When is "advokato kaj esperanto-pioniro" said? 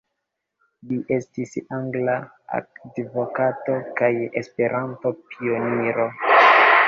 2.59-6.11